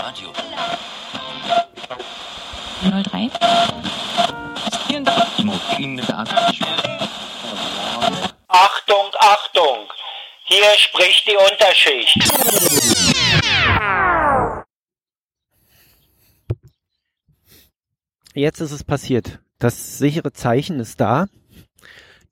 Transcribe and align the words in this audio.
Radio. 0.00 0.32
03. 2.80 3.30
Achtung, 8.48 9.10
Achtung! 9.18 9.92
Hier 10.44 10.64
spricht 10.78 11.26
die 11.26 11.36
Unterschicht. 11.36 12.16
Jetzt 18.32 18.60
ist 18.60 18.72
es 18.72 18.84
passiert. 18.84 19.40
Das 19.58 19.98
sichere 19.98 20.32
Zeichen 20.32 20.80
ist 20.80 20.98
da. 21.02 21.26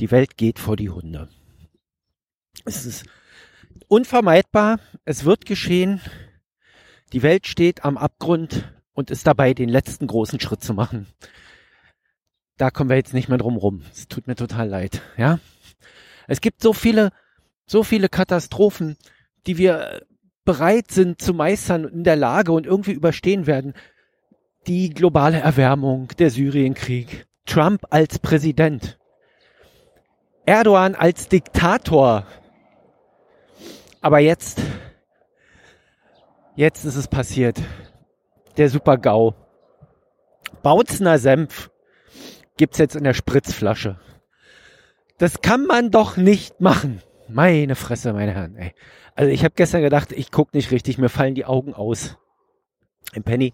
Die 0.00 0.10
Welt 0.10 0.36
geht 0.36 0.58
vor 0.58 0.76
die 0.76 0.90
Hunde. 0.90 1.30
Es 2.66 2.84
ist 2.84 3.06
unvermeidbar. 3.88 4.80
Es 5.06 5.24
wird 5.24 5.46
geschehen. 5.46 6.02
Die 7.14 7.22
Welt 7.22 7.46
steht 7.46 7.84
am 7.84 7.96
Abgrund 7.96 8.74
und 8.92 9.12
ist 9.12 9.24
dabei, 9.28 9.54
den 9.54 9.68
letzten 9.68 10.08
großen 10.08 10.40
Schritt 10.40 10.64
zu 10.64 10.74
machen. 10.74 11.06
Da 12.56 12.72
kommen 12.72 12.90
wir 12.90 12.96
jetzt 12.96 13.14
nicht 13.14 13.28
mehr 13.28 13.38
drum 13.38 13.56
rum. 13.56 13.82
Es 13.92 14.08
tut 14.08 14.26
mir 14.26 14.34
total 14.34 14.68
leid, 14.68 15.00
ja. 15.16 15.38
Es 16.26 16.40
gibt 16.40 16.60
so 16.60 16.72
viele, 16.72 17.12
so 17.66 17.84
viele 17.84 18.08
Katastrophen, 18.08 18.96
die 19.46 19.58
wir 19.58 20.04
bereit 20.44 20.90
sind 20.90 21.22
zu 21.22 21.34
meistern 21.34 21.84
in 21.84 22.02
der 22.02 22.16
Lage 22.16 22.50
und 22.50 22.66
irgendwie 22.66 22.92
überstehen 22.92 23.46
werden. 23.46 23.74
Die 24.66 24.90
globale 24.90 25.38
Erwärmung, 25.38 26.08
der 26.18 26.30
Syrienkrieg, 26.30 27.28
Trump 27.46 27.84
als 27.90 28.18
Präsident, 28.18 28.98
Erdogan 30.46 30.96
als 30.96 31.28
Diktator. 31.28 32.26
Aber 34.00 34.18
jetzt, 34.18 34.60
jetzt 36.56 36.84
ist 36.84 36.96
es 36.96 37.08
passiert. 37.08 37.60
Der 38.56 38.68
Super-GAU. 38.68 39.34
Bautzner 40.62 41.18
Senf 41.18 41.70
gibt's 42.56 42.78
jetzt 42.78 42.96
in 42.96 43.04
der 43.04 43.14
Spritzflasche. 43.14 43.98
Das 45.18 45.42
kann 45.42 45.66
man 45.66 45.90
doch 45.90 46.16
nicht 46.16 46.60
machen. 46.60 47.02
Meine 47.28 47.74
Fresse, 47.74 48.12
meine 48.12 48.32
Herren, 48.32 48.56
ey. 48.56 48.74
Also 49.14 49.30
ich 49.30 49.44
habe 49.44 49.54
gestern 49.56 49.82
gedacht, 49.82 50.12
ich 50.12 50.30
guck 50.30 50.54
nicht 50.54 50.70
richtig, 50.70 50.98
mir 50.98 51.08
fallen 51.08 51.34
die 51.34 51.44
Augen 51.44 51.74
aus. 51.74 52.16
Im 53.12 53.22
Penny. 53.22 53.52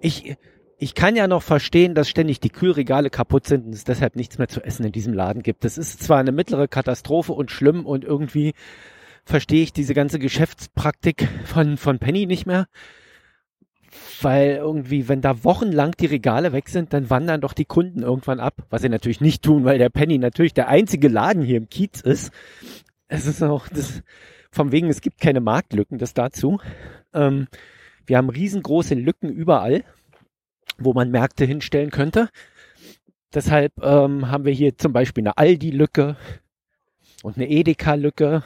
Ich, 0.00 0.36
ich 0.78 0.94
kann 0.94 1.16
ja 1.16 1.26
noch 1.26 1.42
verstehen, 1.42 1.94
dass 1.94 2.08
ständig 2.08 2.40
die 2.40 2.50
Kühlregale 2.50 3.10
kaputt 3.10 3.46
sind 3.46 3.66
und 3.66 3.74
es 3.74 3.84
deshalb 3.84 4.16
nichts 4.16 4.38
mehr 4.38 4.48
zu 4.48 4.62
essen 4.62 4.86
in 4.86 4.92
diesem 4.92 5.14
Laden 5.14 5.42
gibt. 5.42 5.64
Das 5.64 5.78
ist 5.78 6.02
zwar 6.02 6.18
eine 6.18 6.32
mittlere 6.32 6.68
Katastrophe 6.68 7.32
und 7.32 7.50
schlimm 7.50 7.86
und 7.86 8.04
irgendwie 8.04 8.54
verstehe 9.24 9.62
ich 9.62 9.72
diese 9.72 9.94
ganze 9.94 10.18
Geschäftspraktik 10.18 11.28
von, 11.44 11.76
von 11.76 11.98
Penny 11.98 12.26
nicht 12.26 12.46
mehr. 12.46 12.66
Weil 14.20 14.56
irgendwie, 14.56 15.08
wenn 15.08 15.20
da 15.20 15.44
wochenlang 15.44 15.92
die 15.92 16.06
Regale 16.06 16.52
weg 16.52 16.68
sind, 16.68 16.92
dann 16.92 17.10
wandern 17.10 17.40
doch 17.40 17.52
die 17.52 17.64
Kunden 17.64 18.02
irgendwann 18.02 18.40
ab. 18.40 18.54
Was 18.70 18.82
sie 18.82 18.88
natürlich 18.88 19.20
nicht 19.20 19.42
tun, 19.42 19.64
weil 19.64 19.78
der 19.78 19.90
Penny 19.90 20.18
natürlich 20.18 20.52
der 20.52 20.68
einzige 20.68 21.08
Laden 21.08 21.42
hier 21.42 21.58
im 21.58 21.68
Kiez 21.68 22.00
ist. 22.00 22.32
Es 23.06 23.26
ist 23.26 23.42
auch, 23.42 23.68
das, 23.68 24.02
vom 24.50 24.72
wegen, 24.72 24.88
es 24.88 25.00
gibt 25.00 25.20
keine 25.20 25.40
Marktlücken, 25.40 25.98
das 25.98 26.14
dazu. 26.14 26.58
Ähm, 27.12 27.46
wir 28.06 28.16
haben 28.16 28.30
riesengroße 28.30 28.94
Lücken 28.94 29.30
überall, 29.30 29.84
wo 30.78 30.92
man 30.92 31.10
Märkte 31.10 31.44
hinstellen 31.44 31.90
könnte. 31.90 32.28
Deshalb 33.32 33.72
ähm, 33.82 34.30
haben 34.30 34.44
wir 34.44 34.52
hier 34.52 34.76
zum 34.76 34.92
Beispiel 34.92 35.22
eine 35.22 35.36
Aldi-Lücke 35.38 36.16
und 37.22 37.36
eine 37.36 37.48
Edeka-Lücke 37.48 38.44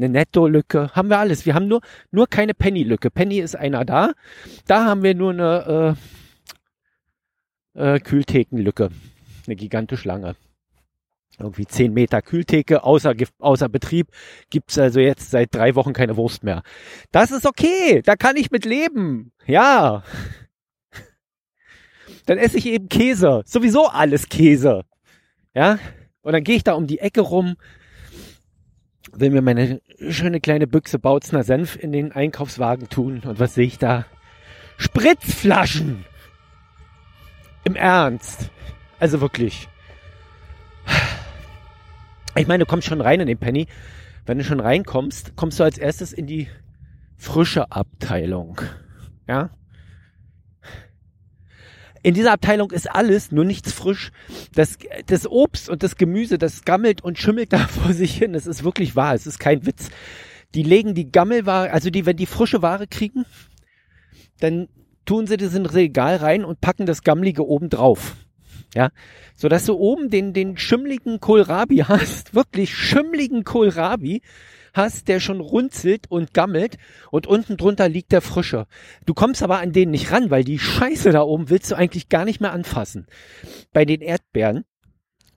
eine 0.00 0.08
Netto-Lücke, 0.08 0.90
haben 0.94 1.08
wir 1.08 1.18
alles. 1.18 1.46
Wir 1.46 1.54
haben 1.54 1.68
nur, 1.68 1.80
nur 2.10 2.26
keine 2.26 2.54
Penny-Lücke. 2.54 3.10
Penny 3.10 3.38
ist 3.38 3.56
einer 3.56 3.84
da. 3.84 4.12
Da 4.66 4.84
haben 4.84 5.02
wir 5.02 5.14
nur 5.14 5.32
eine 5.32 5.96
äh, 7.74 7.94
äh, 7.94 8.00
Kühlthekenlücke. 8.00 8.90
Eine 9.46 9.56
gigantisch 9.56 10.04
lange. 10.04 10.36
Irgendwie 11.38 11.66
10 11.66 11.92
Meter 11.92 12.20
Kühltheke 12.20 12.82
außer, 12.84 13.14
außer 13.38 13.68
Betrieb 13.68 14.08
gibt's 14.50 14.78
also 14.78 15.00
jetzt 15.00 15.30
seit 15.30 15.54
drei 15.54 15.74
Wochen 15.74 15.92
keine 15.92 16.16
Wurst 16.16 16.44
mehr. 16.44 16.62
Das 17.12 17.30
ist 17.30 17.46
okay, 17.46 18.02
da 18.04 18.16
kann 18.16 18.36
ich 18.36 18.50
mit 18.50 18.64
leben. 18.64 19.32
Ja. 19.46 20.02
Dann 22.26 22.36
esse 22.36 22.58
ich 22.58 22.66
eben 22.66 22.88
Käse. 22.88 23.42
Sowieso 23.46 23.86
alles 23.86 24.28
Käse. 24.28 24.84
Ja. 25.54 25.78
Und 26.22 26.34
dann 26.34 26.44
gehe 26.44 26.56
ich 26.56 26.64
da 26.64 26.74
um 26.74 26.86
die 26.86 26.98
Ecke 26.98 27.22
rum, 27.22 27.56
will 29.12 29.30
mir 29.30 29.42
meine 29.42 29.80
schöne 30.08 30.40
kleine 30.40 30.66
Büchse 30.66 30.98
Bautzner 30.98 31.42
Senf 31.42 31.76
in 31.76 31.92
den 31.92 32.12
Einkaufswagen 32.12 32.88
tun. 32.88 33.20
Und 33.24 33.38
was 33.38 33.54
sehe 33.54 33.66
ich 33.66 33.78
da? 33.78 34.06
Spritzflaschen! 34.76 36.04
Im 37.64 37.76
Ernst. 37.76 38.50
Also 38.98 39.20
wirklich. 39.20 39.68
Ich 42.36 42.46
meine, 42.46 42.64
du 42.64 42.70
kommst 42.70 42.86
schon 42.86 43.00
rein 43.00 43.20
in 43.20 43.26
den 43.26 43.38
Penny. 43.38 43.66
Wenn 44.24 44.38
du 44.38 44.44
schon 44.44 44.60
reinkommst, 44.60 45.36
kommst 45.36 45.58
du 45.58 45.64
als 45.64 45.78
erstes 45.78 46.12
in 46.12 46.26
die 46.26 46.48
frische 47.16 47.70
Abteilung. 47.72 48.60
Ja? 49.26 49.50
In 52.02 52.14
dieser 52.14 52.32
Abteilung 52.32 52.70
ist 52.70 52.90
alles, 52.90 53.30
nur 53.30 53.44
nichts 53.44 53.72
frisch. 53.72 54.10
Das, 54.54 54.78
das 55.06 55.26
Obst 55.26 55.68
und 55.68 55.82
das 55.82 55.96
Gemüse, 55.96 56.38
das 56.38 56.64
gammelt 56.64 57.02
und 57.02 57.18
schimmelt 57.18 57.52
da 57.52 57.58
vor 57.58 57.92
sich 57.92 58.16
hin. 58.16 58.32
Das 58.32 58.46
ist 58.46 58.64
wirklich 58.64 58.96
wahr. 58.96 59.14
Es 59.14 59.26
ist 59.26 59.38
kein 59.38 59.66
Witz. 59.66 59.90
Die 60.54 60.62
legen 60.62 60.94
die 60.94 61.12
Gammelware, 61.12 61.70
also 61.70 61.90
die, 61.90 62.06
wenn 62.06 62.16
die 62.16 62.26
frische 62.26 62.62
Ware 62.62 62.86
kriegen, 62.86 63.24
dann 64.40 64.68
tun 65.04 65.26
sie 65.26 65.36
das 65.36 65.54
in 65.54 65.66
Regal 65.66 66.16
rein 66.16 66.44
und 66.44 66.60
packen 66.60 66.86
das 66.86 67.02
Gammlige 67.02 67.46
oben 67.46 67.68
drauf. 67.68 68.16
Ja, 68.74 68.90
so 69.34 69.48
dass 69.48 69.66
du 69.66 69.74
oben 69.74 70.10
den, 70.10 70.32
den 70.32 70.56
schimmligen 70.56 71.20
Kohlrabi 71.20 71.78
hast, 71.88 72.34
wirklich 72.34 72.74
schimmligen 72.74 73.44
Kohlrabi, 73.44 74.22
hast, 74.72 75.08
der 75.08 75.20
schon 75.20 75.40
runzelt 75.40 76.06
und 76.08 76.32
gammelt 76.32 76.76
und 77.10 77.26
unten 77.26 77.56
drunter 77.56 77.88
liegt 77.88 78.12
der 78.12 78.20
frische. 78.20 78.66
Du 79.06 79.14
kommst 79.14 79.42
aber 79.42 79.58
an 79.58 79.72
den 79.72 79.90
nicht 79.90 80.12
ran, 80.12 80.30
weil 80.30 80.44
die 80.44 80.58
Scheiße 80.58 81.10
da 81.10 81.22
oben 81.22 81.50
willst 81.50 81.70
du 81.70 81.74
eigentlich 81.74 82.08
gar 82.08 82.24
nicht 82.24 82.40
mehr 82.40 82.52
anfassen. 82.52 83.06
Bei 83.72 83.84
den 83.84 84.00
Erdbeeren 84.00 84.64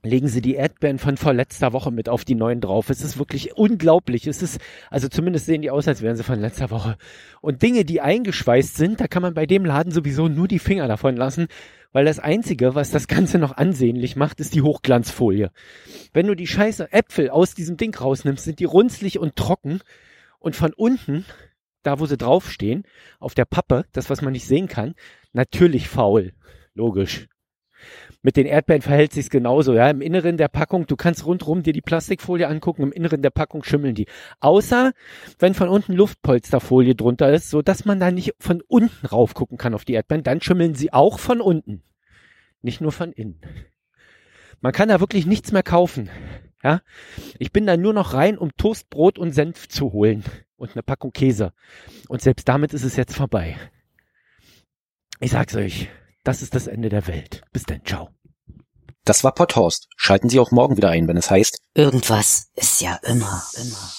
legen 0.03 0.27
sie 0.27 0.41
die 0.41 0.55
Erdbeeren 0.55 0.99
von 0.99 1.15
vorletzter 1.15 1.71
Woche 1.71 1.89
mit 1.89 2.09
auf 2.09 2.25
die 2.25 2.35
neuen 2.35 2.59
drauf. 2.59 2.89
Es 2.89 3.01
ist 3.01 3.17
wirklich 3.17 3.55
unglaublich. 3.55 4.27
Es 4.27 4.41
ist, 4.41 4.59
also 4.89 5.07
zumindest 5.07 5.45
sehen 5.45 5.61
die 5.61 5.71
aus, 5.71 5.87
als 5.87 6.01
wären 6.01 6.17
sie 6.17 6.23
von 6.23 6.39
letzter 6.39 6.69
Woche. 6.71 6.97
Und 7.41 7.61
Dinge, 7.61 7.85
die 7.85 8.01
eingeschweißt 8.01 8.75
sind, 8.75 8.99
da 8.99 9.07
kann 9.07 9.21
man 9.21 9.33
bei 9.33 9.45
dem 9.45 9.65
Laden 9.65 9.93
sowieso 9.93 10.27
nur 10.27 10.49
die 10.49 10.59
Finger 10.59 10.89
davon 10.89 11.15
lassen, 11.15 11.47
weil 11.93 12.05
das 12.05 12.19
Einzige, 12.19 12.75
was 12.75 12.91
das 12.91 13.07
Ganze 13.07 13.39
noch 13.39 13.55
ansehnlich 13.55 14.17
macht, 14.17 14.41
ist 14.41 14.53
die 14.53 14.61
Hochglanzfolie. 14.61 15.51
Wenn 16.11 16.27
du 16.27 16.35
die 16.35 16.47
scheiße 16.47 16.91
Äpfel 16.91 17.29
aus 17.29 17.53
diesem 17.53 17.77
Ding 17.77 17.95
rausnimmst, 17.95 18.43
sind 18.43 18.59
die 18.59 18.65
runzlig 18.65 19.19
und 19.19 19.37
trocken 19.37 19.79
und 20.39 20.55
von 20.57 20.73
unten, 20.73 21.23
da 21.83 21.99
wo 21.99 22.05
sie 22.05 22.17
draufstehen, 22.17 22.83
auf 23.19 23.35
der 23.35 23.45
Pappe, 23.45 23.85
das 23.93 24.09
was 24.09 24.21
man 24.21 24.33
nicht 24.33 24.47
sehen 24.47 24.67
kann, 24.67 24.95
natürlich 25.31 25.87
faul. 25.87 26.33
Logisch. 26.73 27.27
Mit 28.25 28.37
den 28.37 28.45
Erdbeeren 28.45 28.81
verhält 28.81 29.11
sich's 29.11 29.29
genauso, 29.29 29.73
ja. 29.73 29.89
Im 29.89 30.01
Inneren 30.01 30.37
der 30.37 30.47
Packung, 30.47 30.87
du 30.87 30.95
kannst 30.95 31.25
rundrum 31.25 31.61
dir 31.61 31.73
die 31.73 31.81
Plastikfolie 31.81 32.47
angucken, 32.47 32.83
im 32.83 32.93
Inneren 32.93 33.21
der 33.21 33.31
Packung 33.31 33.63
schimmeln 33.63 33.95
die. 33.95 34.07
Außer, 34.39 34.93
wenn 35.39 35.53
von 35.53 35.67
unten 35.67 35.91
Luftpolsterfolie 35.93 36.95
drunter 36.95 37.31
ist, 37.33 37.49
so 37.49 37.61
dass 37.61 37.83
man 37.83 37.99
da 37.99 38.11
nicht 38.11 38.33
von 38.39 38.61
unten 38.65 39.05
rauf 39.05 39.33
gucken 39.33 39.57
kann 39.57 39.73
auf 39.73 39.83
die 39.83 39.93
Erdbeeren, 39.93 40.23
dann 40.23 40.41
schimmeln 40.41 40.73
sie 40.73 40.93
auch 40.93 41.19
von 41.19 41.41
unten. 41.41 41.83
Nicht 42.61 42.79
nur 42.79 42.93
von 42.93 43.11
innen. 43.11 43.41
Man 44.61 44.71
kann 44.71 44.87
da 44.87 45.01
wirklich 45.01 45.25
nichts 45.25 45.51
mehr 45.51 45.63
kaufen. 45.63 46.09
Ja, 46.63 46.81
ich 47.39 47.51
bin 47.51 47.65
da 47.65 47.75
nur 47.75 47.91
noch 47.91 48.13
rein, 48.13 48.37
um 48.37 48.55
Toastbrot 48.55 49.19
und 49.19 49.33
Senf 49.33 49.67
zu 49.67 49.91
holen 49.91 50.23
und 50.55 50.71
eine 50.71 50.83
Packung 50.83 51.11
Käse. 51.11 51.51
Und 52.07 52.21
selbst 52.21 52.47
damit 52.47 52.73
ist 52.73 52.85
es 52.85 52.95
jetzt 52.95 53.17
vorbei. 53.17 53.57
Ich 55.19 55.31
sag's 55.31 55.57
euch. 55.57 55.89
Das 56.23 56.41
ist 56.41 56.55
das 56.55 56.67
Ende 56.67 56.87
der 56.87 57.05
Welt. 57.07 57.43
Bis 57.51 57.63
dann, 57.63 57.83
ciao. 57.83 58.09
Das 59.05 59.23
war 59.23 59.33
Potthorst. 59.33 59.87
Schalten 59.97 60.29
Sie 60.29 60.39
auch 60.39 60.51
morgen 60.51 60.77
wieder 60.77 60.89
ein, 60.89 61.07
wenn 61.07 61.17
es 61.17 61.29
heißt 61.29 61.59
Irgendwas 61.73 62.47
ist 62.55 62.81
ja 62.81 62.95
immer, 63.03 63.43
immer. 63.55 63.91